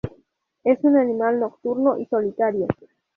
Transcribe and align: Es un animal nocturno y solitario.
Es 0.63 0.79
un 0.83 0.97
animal 0.97 1.39
nocturno 1.39 1.99
y 1.99 2.07
solitario. 2.07 2.65